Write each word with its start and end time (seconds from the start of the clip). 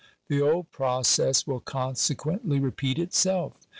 The 0.29 0.41
old 0.41 0.71
process 0.71 1.45
will 1.45 1.59
consequently 1.59 2.59
repeat 2.59 2.97
itself. 2.97 3.53